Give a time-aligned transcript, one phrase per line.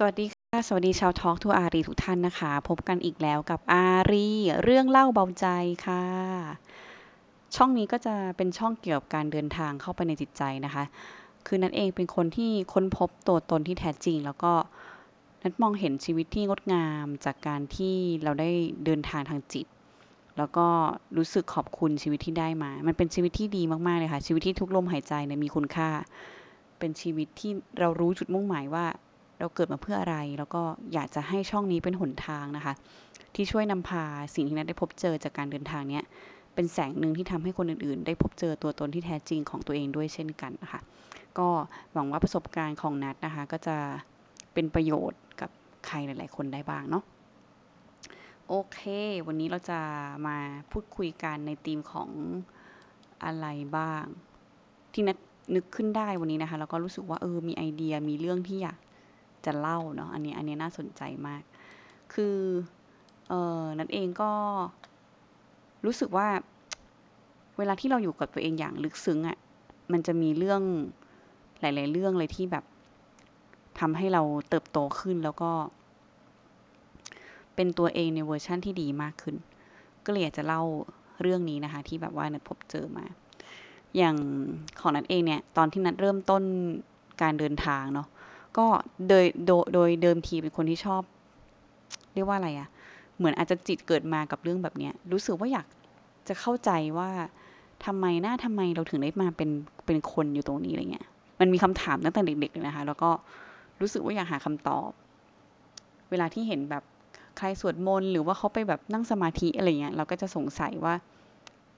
[0.00, 4.28] สวัสดีค่ะ สวัสดีชาวทอล์กทูอารีทุกท่านนะคะ พบกันอีกแล้วกับอารี
[4.62, 5.46] เรื่องเล่าเบาใจ
[5.86, 6.04] ค่ะ
[7.56, 10.84] ช่องนี้ก็จะเป็นช่องเกี่ยวกับการเดินทางเข้าไปในจิตใจนะคะ
[11.46, 14.52] คือนัทเองเป็นคนที่ค้นพบตัวตนที่แท้จริง แล้วก็
[15.42, 17.94] นัทมองเห็นชีวิตที่งดงามจากการที่
[18.24, 18.50] เราได้
[18.84, 19.66] เดินทางทางจิต
[20.38, 20.66] แล้วก็
[21.16, 25.88] รู้สึกขอบคุณชีวิตที่ได้มา มันเป็นชีวิตที่ดีมากๆเลยค่ะ ชีวิตที่ทุกลมหายใจเนี่ยมีคุณค่า
[26.78, 28.86] เป็นชีวิตที่เรารู้จุดมุ่งหมายว่า
[29.38, 30.62] เราเกิดมาเพื่ออะไร แล้วก็
[30.94, 32.74] อยากจะให้ช่องนี้เป็นหนทางนะคะ
[33.34, 36.04] ที่ช่วยนำพาสิ่งที่นัทได้พบเจอจากการเดินทางเนี้ย
[36.54, 40.80] เป็นแสงหนึ่งที่ทำให้คนอื่นๆ ได้พบเจอตัวตนที่แท้จริงของตัวเองด้วยเช่นกันนะคะ
[41.38, 41.48] ก็
[41.92, 43.76] หวังว่าประสบการณ์ของนัทนะคะก็จะ
[44.54, 45.50] เป็นประโยชน์กับ
[45.86, 47.04] ใครหลาย ๆ คนได้บ้างเนาะ
[48.48, 48.80] โอเค
[49.26, 49.80] วันนี้เราจะ
[50.26, 50.36] มา
[50.72, 52.10] พูดคุยกันในธีมของ
[53.24, 53.46] อะไร
[53.76, 54.04] บ้าง
[54.92, 55.16] ที่นัท
[55.54, 58.78] นึกขึ้นได้วันนี้นะคะ แล้วก็รู้สึกว่าเออมีไอเดียมีเรื่องที่อยาก
[59.48, 61.42] จะเล่าเนาะอันนี้อันนี้น่าสนใจมาก
[62.14, 62.36] คือ
[63.28, 63.32] เอ
[63.62, 64.30] อนัทเองก็
[65.84, 66.28] รู้สึกว่า
[67.58, 69.38] เวลาที่เราอยู่กับตัวเองอย่างลึกซึ้งอะ่ะ
[69.92, 70.62] มันจะมีเรื่อง
[71.60, 72.64] หลาย ๆ เรื่องเลยที่แบบ
[73.80, 75.50] ทำให้เราเติบโตขึ้นแล้วก็
[77.54, 79.36] เป็นตัวเองในเวอร์ชั่นที่ดีมากขึ้น
[80.04, 80.62] ก็เลยอยากจะเล่า
[81.22, 83.04] เรื่องนี้นะคะ ที่แบบว่านัดพบเจอมา
[83.96, 84.16] อย่าง
[84.80, 86.42] ของนัดเองเนี่ย ตอนที่นัดเริ่มต้น
[87.22, 88.08] การเดินทางเนาะ
[88.58, 88.66] ก็
[89.08, 91.02] โดยโดยโดยเดิมทีเป็นคนที่ชอบ
[92.14, 92.68] เรียกว่าอะไรอะ
[93.18, 95.66] เหมือนอาจจะจิตเกิดมากับเรื่องแบบเนี้ย รู้สึกว่าอยาก
[96.28, 97.08] จะเข้าใจว่า
[97.84, 99.50] ทำไมหน้าทำไมเราถึงได้มาเป็น
[99.86, 101.06] เป็นคนอยู่ตรงนี้อะไรเงี้ย
[101.40, 103.10] มันมีคำถามตั้งแต่เด็กๆเลยนะคะ แล้วก็
[103.80, 104.90] รู้สึกว่าอยากหาคำตอบ
[106.10, 106.82] เวลาที่เห็นแบบ
[107.38, 110.94] ใครสวดมนต์หรือว่าเขาไปแบบนั่งสมาธิอะไรเงี้ย เราก็จะสงสัยว่า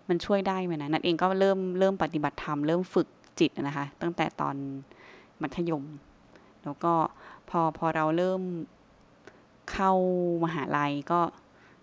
[0.08, 3.06] มันช่วยได้ไหมนะ นัทเองก็เริ่มเริ่มปฏิบัติธรรมเริ่มฝึก
[3.40, 4.54] จิตนะคะ ตั้งแต่ตอน
[5.42, 5.84] มัธยม
[6.64, 6.92] แล้วก็
[7.50, 8.42] พอพอเราเริ่ม
[9.72, 9.92] เข้า
[10.44, 11.20] มหาลัยก็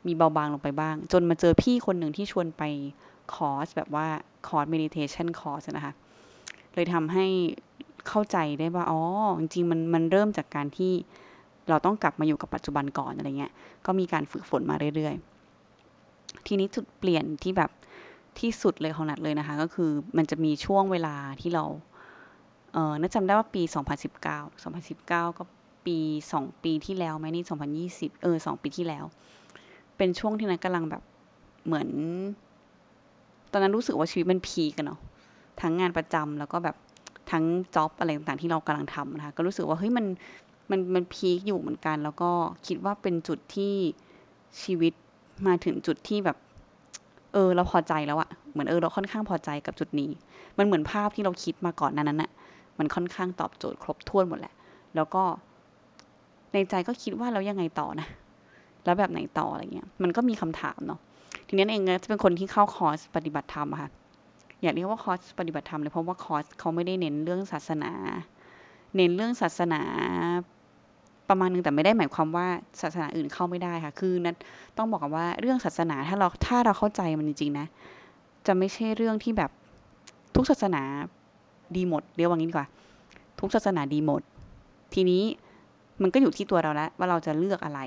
[0.08, 2.64] มีเบาบางลงไปบ้าง จนมาเจอพี่คนหนึ่งที่ชวนไป
[3.33, 4.08] คอร์สแบบว่า
[4.48, 5.93] คอร์ส meditation course นะคะ
[6.73, 7.26] เลยทำให้
[8.08, 9.02] เข้าใจได้ว่า อ๋อ
[9.39, 10.93] จริงๆมันมันเริ่มจากการที่
[11.70, 13.54] เราต้องกลับมาอยู่กับปัจจุบันก่อนอะไรเงี้ย
[13.86, 17.71] ก็มีการฝึกฝนมาเรื่อยๆ ทีนี้จุดเปลี่ยนที่แบบ
[18.39, 21.64] ที่สุดเลยของนัดเลยนะคะ ก็คือมันจะมีช่วงเวลาที่เรา
[22.77, 23.61] ออน่าจำได้ว่าปี
[24.14, 25.43] 2019 2019ก็
[25.86, 25.98] ปี
[26.32, 27.43] 2ปีที่แล้วไหมนี่
[28.10, 29.05] 2020เออ2ปีที่แล้ว
[29.98, 31.02] เป็นช่วงที่นัดกำลังแบบ
[31.66, 31.89] เหมือน
[33.52, 34.99] ตอนนั้นรู้สึกว่าชีวิตมันพีกันเนาะ
[35.61, 36.76] ทั้งงานประจำแล้วก็แบบ
[37.32, 37.43] ทั้ง
[37.76, 40.05] จ็อบอะไรต่างๆที่เรากำลังทำนะคะก็รู้สึกว่าเฮ้ยมัน
[40.71, 42.32] มันมันพีคอยู่เหมือนกัน แล้วก็
[42.67, 43.73] คิดว่าเป็นจุดที่
[44.61, 44.93] ชีวิต
[45.48, 46.37] มาถึงจุดที่แบบ
[47.33, 50.10] เออ เราพอใจแล้วอะเหมือนเออเราค่อนข้างพอใจกับจุดนี้
[50.58, 52.32] มันเหมือนภาพที่เราคิดมาก่อนนั้นน่ะ
[52.80, 54.54] มันค่อนข้างตอบโจทย์ครบถ้วนหมดแหละ
[54.95, 55.23] แล้วก็
[56.54, 58.08] ในใจก็คิดว่าแล้วยังไงต่อนะ
[58.86, 60.99] แล้วแบบไหนต่ออะไรเงี้ย มันก็มีคำถามเนาะ
[61.48, 63.89] ทีนี้เองจะเป็นคนที่เข้าคอร์สปฏิบัติธรรมค่ะ
[64.61, 67.92] อยากเรียกว่าคอร์สปฏิบัติธรรมเลยเพราะว่าคอร์สเขาไม่ได้เน้นเรื่องศาสนา
[68.95, 69.82] เน้นเรื่องศาสนา
[71.30, 72.48] ประมาณนึงแต่ไม่ได้หมายความว่า
[72.82, 74.36] ศาสนาอื่นเข้าไม่ได้ค่ะ คือนัน
[74.77, 77.67] ต้องบอกกันว่าเรื่องศาสนาถ้าเราถ้าเราเข้าใจมันจริงๆนะ
[78.48, 79.52] จะไม่ใช่เรื่องที่แบบ
[80.36, 80.83] ทุกศาสนา
[81.76, 82.67] ดีหมดเรียกว่างี้ดีกว่า
[83.39, 84.22] ทุกศาสนาดีหมด
[84.94, 85.23] ทีนี้
[86.02, 87.80] มันก็อยู่ที่ตัวเราแล้วว่าเราจะเลือกอะไร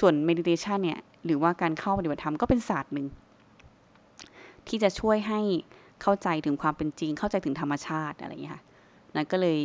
[0.00, 3.06] ส่วน meditation เนี่ยหรือว่าการเข้าปฏิบัติธรรมก็เป็นศาสตร์หนึ่ง
[4.68, 5.40] ที่จะช่วยให้
[6.02, 8.62] เข้าใจถึงความเป็นจริง เข้าใจถึงธรรมชาติอะไรอย่างนี้ค่ะ
[9.14, 9.60] นั่นก็เลย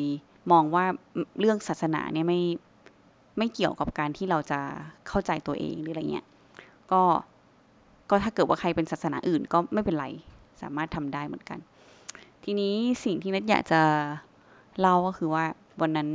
[0.51, 0.85] มองว่า
[1.39, 2.41] เรื่องศาสนาเนี่ยไม่
[3.37, 4.59] ไม่เกี่ยวกับการที่เราจะ
[5.07, 6.25] เข้าใจตัวเองหรืออะไรเงี้ย
[6.91, 7.01] ก็
[8.09, 10.05] ก็ถ้าเกิดว่าใครเป็นศาสนาอื่นก็ไม่เป็นไร
[10.61, 11.59] สามารถทำได้เหมือนกัน
[12.43, 12.75] ทีนี้
[13.05, 13.81] สิ่งที่นัทอยากจะ
[14.79, 15.45] เล่าก็คือว่า
[15.81, 16.09] วันนั้น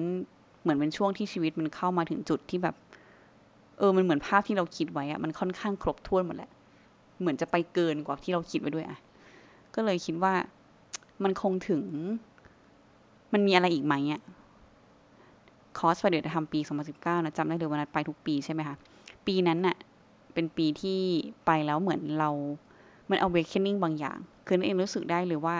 [0.63, 2.75] เหมือนเป็นช่วงที่ชีวิตมันเข้ามาถึงจุดที่แบบ
[3.79, 6.51] เออมันเหมือนภาพที่เราคิดไว้อะมันค่อนข้างครบถ้วนหมดแหละ
[7.21, 8.99] เหมือนจะไปเกินกว่าที่เราคิดไว้ด้วยอะ
[9.75, 10.35] ก็เลยคิดว่า
[11.23, 11.83] มันคงถึง
[13.33, 14.23] มันมีอะไรอีกไหมอะ
[15.79, 16.61] คอร์สปฏิบัติธรรมปี
[16.93, 18.77] 2019นะจำได้เลยวันนั้นไปทุกปีใช่ไหมคะ
[19.27, 19.77] ปีนั้นน่ะ
[20.35, 20.99] เป็นปีที่
[21.47, 22.31] ไปแล้วเหมือนเรา
[23.11, 25.57] มัน awakening บางอย่าง คือนั่นเองรู้สึกได้เลยว่า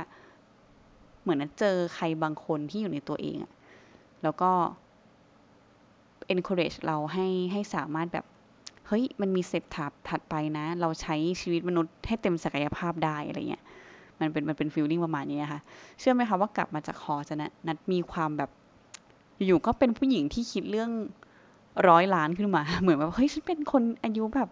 [1.27, 3.53] เหมือนนั้นเจอใครบางคนที่อยู่ในตัวเองอะ
[4.23, 4.51] แล้วก็
[6.35, 8.25] encourage เราให้ให้สามารถแบบ
[8.87, 13.65] เฮ้ย มันมีเซตถัดถัดไปนะ เราใช้ชีวิตมนุษย์ให้เต็มศักยภาพได้อะไรเงี้ย
[14.21, 15.61] มันเป็นมันเป็นฟีลลิ่งประมาณนี้นะคะ
[15.99, 18.51] เชื่อไหมคะว่ากลับมาจากคอร์สนะนัดมีความแบบ
[19.47, 20.91] อยู่ๆก็เป็นผู้หญิงที่คิดเรื่อง
[21.89, 24.49] ร้อยล้านขึ้นมา เหมือนแบบเฮ้ยฉันเป็นคนอายุแบบ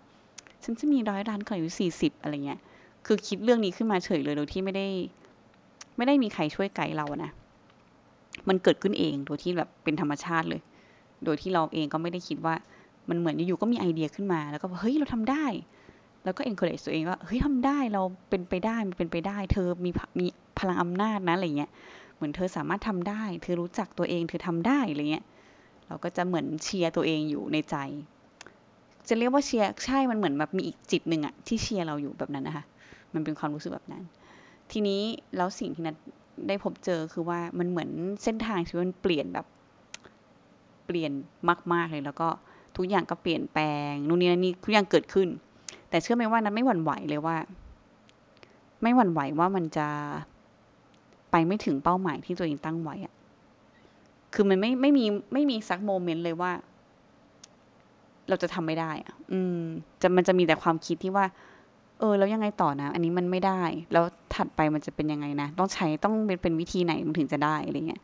[0.64, 2.60] ฉันจะมีร้อยล้านก่อนอายุสี่สิบอะไรเงี้ย
[3.06, 4.86] คือคิดเรื่องนี้ขึ้นมาเฉยเลยโดยที่ไม่ได้
[5.96, 7.30] ไม่ได้มีใครช่วยไกด์เรานะ
[8.48, 10.60] มันเกิดขึ้นเองโดยที่แบบเป็นธรรมชาติเลย
[11.24, 12.54] โดยที่เราเองก็ไม่ได้คิดว่า
[13.08, 15.44] มันเหมือนอยู่ๆก็มีไอเดียขึ้นมา แล้วก็เฮ้ยเราทำได้
[16.24, 20.26] แล้วก็ encourage ตัวเองว่าเฮ้ยทำได้เราเป็นไปได้มันเป็นไปได้ เธอมีมี
[20.58, 21.70] พลังอำนาจนะอะไรเงี้ย
[22.16, 25.24] เหมือนเธอสามารถทำได้ เธอรู้จักตัวเอง เธอทำได้อะไรเงี้ย
[25.88, 27.76] เราก็จะเหมือนเชียร์ตัวเองอยู่ในใจ
[29.08, 32.64] จะเรียกว่าเชียร์ใช่มันเหมือนแบบมีอีกจิตหนึ่งอะที่เชียร์เราอยู่แบบนั้นนะคะ
[33.14, 34.02] มันเป็นความรู้สึกแบบนั้น
[34.72, 35.02] ทีนี้
[35.36, 35.96] แล้วสิ่งที่นัด
[36.48, 37.90] ได้พบเจอคือว่ามันเหมือน
[38.22, 39.46] เส้นทางชีวิตมันเปลี่ยนแบบ
[40.86, 41.12] เปลี่ยน
[41.72, 42.28] มากๆเลย แล้วก็
[42.76, 45.28] ทุกอย่างก็เปลี่ยนแปลงนู่นนี่นั่นนี่ทุกอย่างเกิดขึ้น
[45.90, 47.36] แต่เชื่อไหมว่านัดไม่หวั่นไหวเลยว่า
[48.82, 49.88] ไม่หวั่นไหวว่ามันจะ
[51.30, 53.14] ไปไม่ถึงเป้าหมายที่ตัวเองตั้งไว้อะ
[54.34, 56.52] คือมันไม่ไม่มีไม่มีสักโมเมนต์เลยว่า
[58.28, 59.60] เราจะทำไม่ได้อะอืม
[60.00, 61.26] จะมันจะมีแต่ความคิดที่ว่า
[61.98, 63.60] เออ แล้วยังไงต่อนะ อันนี้มันไม่ได้
[63.92, 64.04] แล้ว
[64.34, 68.02] ถัดไปมันจะเป็นยังไงนะ ต้องใช้ต้องเป็นเป็นวิธีไหนมันถึงจะได้อะไรเงี้ย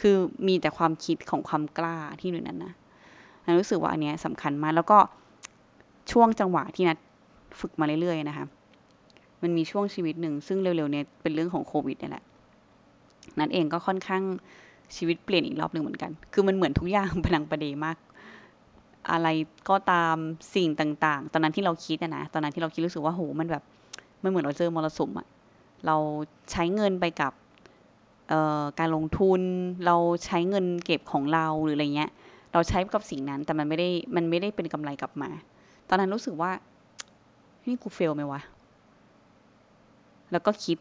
[0.00, 0.16] คือ
[0.46, 2.74] มีแต่ความคิดของความกล้าที่อยู่นั้นนะ
[3.44, 4.98] นรู้สึกว่าอันเนี้ยสำคัญมาก แล้วก็
[6.12, 6.98] ช่วงจังหวะที่นัด
[7.60, 8.46] ฝึกมาเรื่อยๆนะคะ
[9.42, 12.24] มันมีช่วงชีวิตหนึ่งซึ่งเร็วๆเนี้ยเป็นเรื่องของโควิดนี่แหละ
[13.38, 14.22] นัดเองก็ค่อนข้าง
[14.96, 17.96] ชีวิตเปลี่ยนอีกรอบหนึ่งเหมือนกัน คือมันเหมือนทุกอย่างพลังประเดมาก
[19.10, 19.28] อะไร
[19.68, 20.16] ก็ตาม
[20.54, 23.62] สิ่งต่าง ๆ ตอนนั้นที่เราคิดนะ ตอนนั้นที่เราคิดรู้สึกว่าโหมันแบบ
[24.22, 25.26] มันเหมือนเราเจอมรสุมอะ
[25.86, 25.96] เรา
[26.50, 27.32] ใช้เงินไปกับ
[28.78, 29.40] การลงทุน
[29.86, 32.10] เราใช้เงินเก็บของเราหรืออะไรเงี้ย
[32.52, 35.30] เราใช้กับสิ่งนั้นแต่มันไม่ได้มันไม่ได้เป็นกำไรกลับมา
[35.88, 36.50] ตอนนั้นรู้สึกว่า
[37.66, 38.40] นี่กูเฟลไหมวะ
[40.32, 40.78] แล้วก็คิด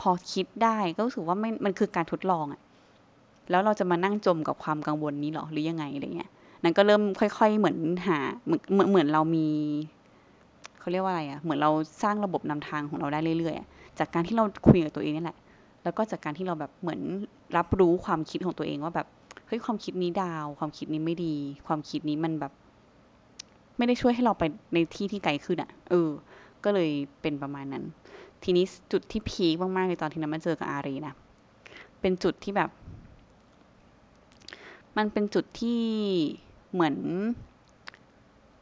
[0.00, 2.60] พอคิดได้ก็รู้สึกว่าไม่มันคือการทดลองอะ
[3.50, 6.30] แล้วเราจะมานั่งจมกับความกังวลนี้หรอหรือยังไงอะไรเงี้ย
[6.62, 7.76] นั้นก็เริ่มค่อย ๆ เหมือน
[8.06, 9.46] หาเหมือนเหมือนเรามี
[10.80, 11.70] เขาเรียกว่าอะไรอะเหมือนเรา
[12.02, 15.38] สร้างระบบนำทางของเราได้เรื่อยๆจากการที่เราคุยกับตัวเองนี่แหละ
[15.82, 17.00] แล้วก็จากการที่เราแบบเหมือน
[17.56, 19.06] รับรู้ความคิดของตัวเองว่าแบบ
[19.46, 21.36] เฮ้ยความคิดนี้ดาว ความคิดนี้ไม่ดี
[21.66, 22.52] ความคิดนี้มันแบบ
[23.76, 24.42] ไม่ได้ช่วยให้เราไป
[24.74, 26.10] ในที่ที่ไกลขึ้นอะเออ
[26.64, 26.90] ก็เลย
[27.22, 27.84] เป็นประมาณนั้น
[28.42, 31.14] ทีนี้จุดที่พีคมากๆในตอนที่นั้นมาเจอกับอารีนะ
[32.00, 32.70] เป็นจุดที่แบบ
[34.96, 35.80] มันเป็นจุดที่
[36.72, 36.94] เหมือน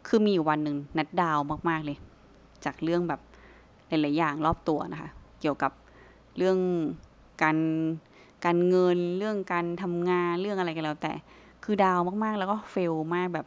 [0.09, 1.99] คือมีอยู่วันหนึ่งนัดดาวมากๆเลย
[2.65, 3.21] จากเรื่องแบบ
[3.89, 5.11] หลายๆอย่างรอบตัวนะคะ
[5.41, 5.73] เกี่ยวกับ
[6.37, 6.59] เรื่อง
[7.43, 7.59] การ
[8.45, 11.13] การเงินเรื่องการทำงานเรื่องอะไรกันแล้วแต่
[11.65, 13.47] คือดาวมากๆ แล้วก็เฟลมากแบบ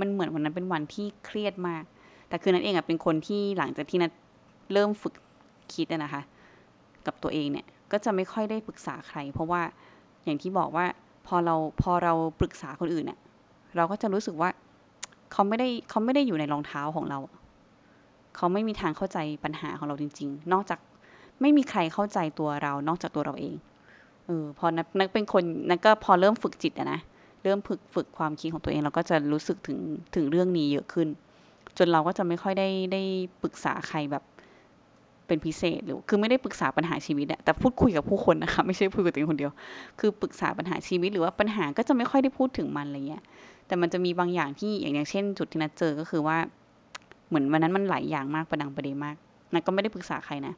[0.00, 1.82] มันเหมือนวันนั้นเป็นวันที่เครียดมาก
[2.28, 4.12] แต่คือนัดเองอะเป็นคนที่หลังจากที่นัด
[4.72, 5.14] เริ่มฝึก
[5.72, 6.22] คิดนะคะ
[7.06, 9.62] กับตัวเองเนี่ยก็จะไม่ค่อยได้ปรึกษาใคร เพราะว่า
[10.24, 10.86] อย่างที่บอกว่า
[11.26, 13.18] พอเราพอเราปรึกษาคนอื่นเนี่ย
[13.76, 14.50] เราก็จะรู้สึกว่า
[15.32, 17.18] เขาไม่ได้เขาไม่ได้อยู่ในรองเท้าของเรา
[18.36, 20.78] เขาไม่มีทางเข้าใจปัญหาของเราจริง ๆ นอกจาก
[21.40, 23.54] ไม่มีใครเข้าใจตัวเรา นอกจากตัวเราเอง
[24.26, 27.00] เออ พอนักนักเป็นคนนักก็พอเริ่มฝึกจิตอะนะ
[27.42, 29.78] เริ่มฝึกฝึกความคิดของตัวเอง เราก็จะรู้สึกถึง
[30.14, 31.08] ถึงเรื่องนี้เยอะขึ้น
[31.78, 33.02] จนเราก็จะไม่ค่อยได้ได้
[33.42, 34.24] ปรึกษาใครแบบ
[35.26, 39.52] เป็นพิเศษหรือ คือไม่ได้ปรึกษาปัญหาชีวิตอะแต่พูดคุยกับผู้คนนะคะ ไม่ใช่พูดกับตัวเองคนเดียว
[40.00, 43.22] คือปรึกษาปัญหาชีวิตหรือว่าปัญหาก็จะไม่ค่อยได้พูดถึงมันอะไรเงี้ย
[43.68, 46.38] แต่มันจะมีบางอย่างที่อย่างเช่น จุดที่นัดเจอก็คือว่า
[47.28, 49.16] เหมือนวันนั้นมันหลายอย่างมากประดังประเดมาก
[49.52, 50.54] นัดก็ไม่ได้ปรึกษาใครนะ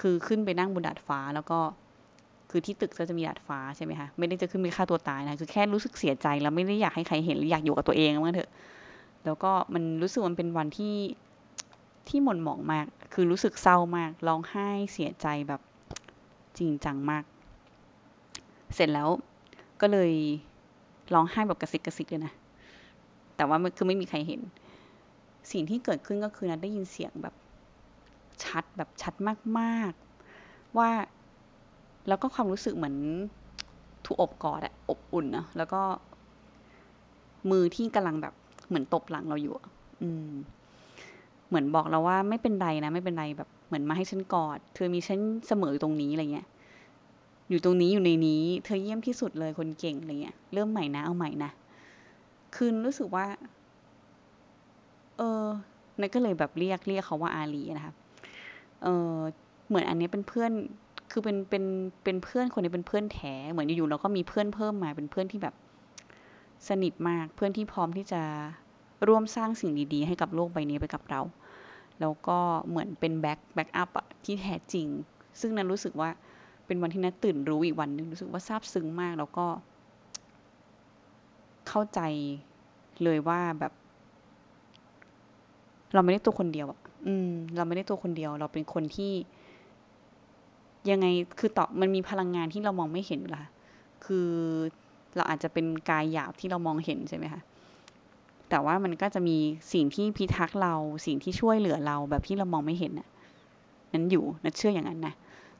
[0.00, 1.58] คือขึ้นไปนั่งบนดาดฟ้าแล้วก็
[2.50, 8.50] คือที่ตึกก็จะมีดาดฟ้าใช่ไหมคะไม่ได้จะขึ้นไปฆ่าตัวตายนะคือแค่รู้สึกเสียใจแล้วไม่ได้อยากให้ใครเห็นหรืออยากอยู่กับตัวเองมั้งเถอะ
[9.24, 10.96] แล้วก็มันรู้สึกมันเป็นวันที่
[12.08, 15.60] ที่หม่นหมองมาก คือรู้สึกเศร้ามากร้องไห้เสียใจแบบ
[16.58, 17.24] จริงจังมาก
[18.74, 19.08] เสร็จแล้ว
[19.80, 20.12] ก็เลย
[21.14, 22.32] ร้องไห้แบบกระซิกกระซิกเลยนะ
[23.36, 24.40] แต่ว่าคือไม่มีใครเห็น
[25.52, 27.34] สิ่งที่เกิดขึ้นก็คือนัดได้ยินเสียงแบบ
[28.44, 29.14] ชัดแบบชัด
[29.58, 30.90] มากๆ ว่า
[32.08, 32.96] แล้วก็ความรู้สึกเหมือน
[34.06, 35.82] ถูกอบกอดอะอบอุ่นนะแล้วก็
[37.50, 38.34] มือที่กำลังแบบ
[38.68, 39.54] เหมือนตบหลังเราอยู่
[40.02, 40.30] อืม
[41.48, 46.46] เหมือนบอกเราว่าไม่เป็นไรนะไม่เป็นไรแบบเหมือนมาให้ฉันกอด เธอมีฉันเสมอตรงนี้อะไรเงี้ย
[47.50, 51.50] อยู่ตรงนี้อยู่ในนี้ เธอเยี่ยมที่สุดเลยคนเก่งอะไรเงี้ยเริ่มใหม่นะเอาใหม่นะ
[52.56, 53.26] คืนรู้สึกว่า
[55.18, 55.46] เออ
[56.00, 57.94] นั่นก็เลยแบบเรียกเรียกเขาว่าอาลีนะคะ
[58.82, 59.16] เออ
[59.68, 60.52] เหมือนอันนี้เป็นเพื่อน
[61.12, 61.64] คือเป็นเป็น
[62.04, 65.54] เป็นเพื่อนคนนี้เป็นเพื่อนแท้เหมือนอยู่ๆเราก็มีเพื่อนเพิ่มมาเป็นเพื่อนที่แบบ
[66.68, 68.22] สนิทมาก เพื่อนที่พร้อมที่จะ
[69.08, 71.20] ร่วมสร้างสิ่งดีๆ ให้กับโลกใบนี้ไปกับเรา
[72.00, 74.86] แล้วก็เหมือนเป็นแบ็คแบ็คอัพอะที่แท้จริง
[75.40, 76.10] ซึ่งนั้นรู้สึกว่า
[76.66, 79.46] เป็นวันที่นัทตื่นรู้อีกวันหนึ่งรู้สึกว่าซาบซึ้งมากแล้วก็
[81.74, 82.00] เข้าใจ
[83.02, 83.72] เลยว่าแบบ
[85.94, 89.12] เราไม่ได้ตัวคนเดียวอะอืม เราไม่ได้ตัวคนเดียว เราเป็นคนที่
[90.90, 91.06] ยังไง
[91.38, 93.44] คือต่อมันมีพลังงานที่เรามองไม่เห็นอยู่ละ
[94.04, 94.28] คือ
[95.16, 97.42] เราอาจจะเป็นกายหยาบที่เรามองเห็นใช่ไหมคะ
[98.50, 99.36] แต่ว่ามันก็จะมี
[99.72, 100.74] สิ่งที่พิทักษ์เรา
[101.06, 103.08] สิ่งที่ช่วยเหลือเราแบบที่เรามองไม่เห็นน่ะ
[103.92, 105.14] นั้นอยู่นัดเชื่ออย่างนั้นนะ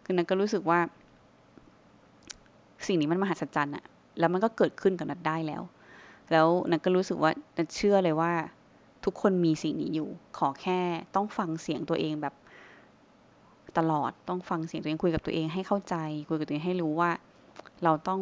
[0.04, 0.78] คือนัดก็รู้สึกว่า
[2.86, 3.84] สิ่งนี้มันมหัศจรรย์อะ
[4.18, 5.62] แล้วมันก็เกิดขึ้นกับนัดได้แล้ว
[6.30, 8.32] แล้วนัดก็รู้สึกว่านัดเชื่อเลยว่า
[9.04, 10.80] ทุกคนมีสิ่งนี้อยู่ ขอแค่
[11.14, 12.34] ต้องฟังเสียงตัวเองแบบ
[13.78, 15.96] ตลอดต้องฟังเสียงตัวเองคุยกับตัวเองให้เข้าใจ
[16.28, 17.10] คุยกับตัวเองให้รู้ว่า
[17.84, 18.20] เราต้อง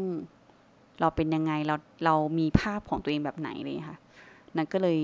[1.00, 3.98] เราเป็นยังไงเราเรามีภาพของตัวเองแบบไหนเลยค่ะ
[4.56, 4.98] นัดก็เลย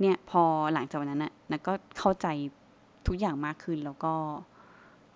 [0.00, 2.26] เนี่ยพอหลังจากวันนั้นน่ะนัดก็เข้าใจ
[3.06, 4.14] ทุกอย่างมากขึ้นแล้วก็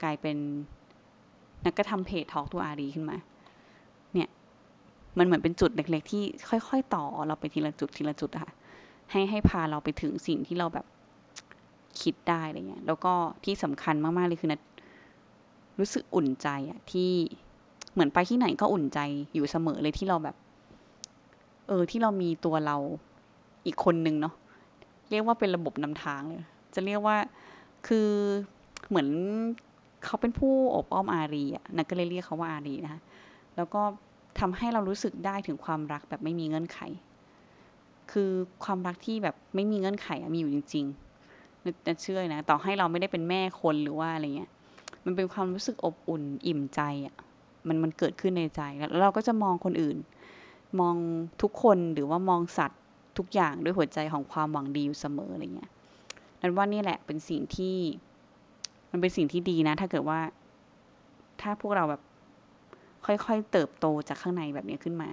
[0.02, 0.36] กลายเป็น
[1.64, 3.16] นัดก็ทำเพจทอล์กตัวอารีขึ้นมา
[5.18, 8.52] มันเหมือนเป็นจุดเล็ก ๆ ที่ค่อย ๆ ต่อเราไปทีละจุดทีละจุดอะค่ะ
[9.10, 10.86] ให้ให้พาเราไปถึงสิ่งที่เราแบบ
[12.00, 13.12] คิดได้อะไรเงี้ย แล้วก็
[13.44, 14.60] ที่สำคัญมากๆเลยคือนัด
[15.78, 17.10] รู้สึกอุ่นใจอะที่
[17.92, 18.98] เหมือนไปที่ไหนก็อุ่นใจ
[19.34, 20.36] อยู่เสมอเลยที่เราแบบ
[21.68, 22.76] เออที่เรามีตัวเรา
[23.66, 24.34] อีกคนนึงเนาะ
[25.10, 26.42] เรียกว่าเป็นระบบนำทางเลย
[26.74, 27.16] จะเรียกว่า
[27.86, 28.08] คือ
[28.88, 29.08] เหมือน
[30.04, 33.00] เขาเป็นผู้อบอ้อมอารีอะนักก็เลยเรียกเขาว่าอารีนะคะ
[33.56, 33.82] แล้วก็
[34.38, 36.78] ทำให้เรารู้สึกได้ถึงความรักแบบไม่มีเงื่อนไข
[38.12, 38.30] คือ
[38.64, 44.50] ความรักที่แบบไม่มีเงื่อนไขมีอยู่จริงๆนึกเชื่อนะ ต่อให้เราไม่ได้เป็นแม่คนหรือว่าอะไรเงี้ย
[45.04, 47.16] มันเป็นความรู้สึกอบอุ่นอิ่มใจอะ
[47.68, 49.96] มันมันเกิดขึ้นในใจ แล้วเราก็จะมองคนอื่น
[50.80, 50.96] มอง
[51.42, 52.80] ทุกคนหรือว่ามองสัตว์
[53.18, 55.70] ทุกอย่างด้วยหัวใจของความหวังดีอยู่เสมออะไรเงี้ย
[56.40, 57.76] นั้นว่านี่แหละเป็นสิ่งที่
[58.90, 60.20] มันเป็นสิ่งที่ดีนะ ถ้าเกิดว่า
[61.40, 62.02] ถ้าพวกเราแบบ
[63.06, 65.08] ค่อยๆเติบโตจากข้างในแบบนี้ขึ้นมา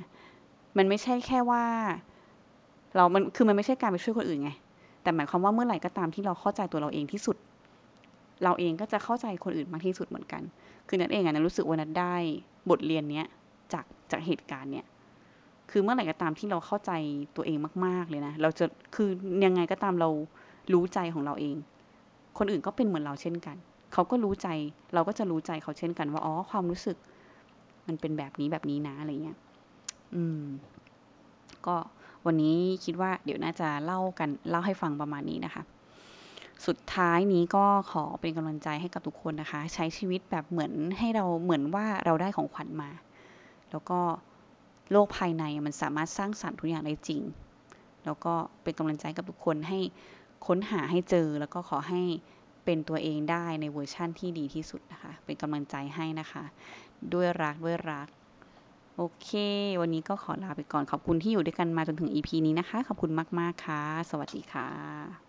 [0.77, 1.63] มันไม่ใช่แค่ว่า
[2.95, 4.51] เรามันคือมันไม่ใช่การไปช่วยคนอื่นไง
[5.03, 7.37] แต่หมายความว่าเมื่อไหร่ก็ตามที่เราเข้าใจตัวเราเองที่สุด
[8.43, 10.41] เราเองก็จะเข้าใจคนอื่นมากที่สุดเหมือนกัน
[10.87, 12.15] คือนัดเองอะนันรู้สึกว่านัดได้
[12.69, 13.25] บทเรียนเนี้ย
[13.73, 14.85] จากจากเหตุการณ์เนี้ย
[15.71, 16.91] คือเมื่อไหร่ก็ตามที่เราเข้าใจ
[17.35, 19.09] ตัวเองมาก ๆเลยนะ เราจะคือ
[19.45, 20.09] ยังไงก็ตามเรา
[20.73, 21.55] รู้ใจของเราเอง
[22.37, 23.57] คนอื่นก็เป็นเหมือนเราเช่นกัน
[23.93, 24.47] เขาก็รู้ใจ
[24.93, 26.97] เราก็จะรู้ใจเขาเช่นกันว่าอ๋อความรู้สึก
[27.87, 29.37] มันเป็นแบบนี้แบบนี้นะอะไรเงี้ย
[30.15, 30.43] อืม
[31.67, 31.75] ก็
[32.25, 35.63] วันนี้คิดว่าเดี๋ยวน่าจะเล่ากันเล่าให้ฟังประมาณนี้นะคะ
[36.67, 42.89] สุดท้ายนี้ก็ขอเป็นกำลังใจให้กับทุกคนนะคะ ใช้ชีวิตแบบเหมือนให้เราเหมือนว่าเราได้ของขวัญมา
[43.71, 43.99] แล้วก็
[44.91, 47.21] โลกภายในมันสามารถสร้างสรรค์ทุกอย่างได้จริง
[48.05, 49.79] แล้วก็เป็นกำลังใจกับทุกคนให้
[50.47, 52.01] ค้นหาให้เจอ แล้วก็ขอให้
[52.65, 56.43] เป็นตัวเองได้ในเวอร์ชั่นที่ดีที่สุดนะคะ เป็นกำลังใจให้นะคะ
[57.13, 58.07] ด้วยรักด้วยรัก
[58.97, 59.29] โอเค
[59.81, 63.81] วันนี้ก็ขอลาไปก่อนขอบคุณที่อยู่ด้วยกันมาจนถึง EP นี้นะคะ ขอบคุณมาก ๆ ค่ะ
[64.11, 65.22] สวัสดีค่ะ